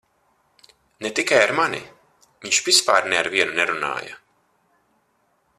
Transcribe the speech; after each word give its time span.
Ne 1.01 1.09
tikai 1.19 1.41
ar 1.41 1.53
mani- 1.59 1.83
viņš 2.45 2.63
vispār 2.71 3.11
ne 3.13 3.21
ar 3.23 3.33
vienu 3.37 3.57
nerunāja. 3.61 4.21